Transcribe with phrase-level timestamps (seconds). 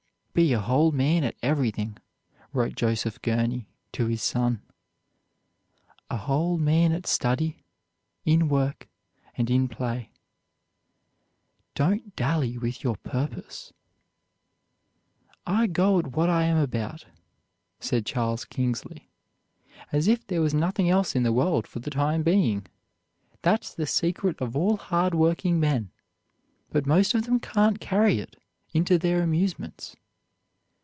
[0.33, 1.97] "Be a whole man at everything,"
[2.53, 4.61] wrote Joseph Gurney to his son,
[6.09, 7.65] "a whole man at study,
[8.23, 8.87] in work,
[9.35, 10.09] and in play."
[11.75, 13.73] Don't dally with your purpose.
[15.45, 17.07] "I go at what I am about,"
[17.81, 19.11] said Charles Kingsley,
[19.91, 22.65] "as if there was nothing else in the world for the time being.
[23.41, 25.91] That's the secret of all hard working men;
[26.69, 28.37] but most of them can't carry it
[28.73, 29.97] into their amusements."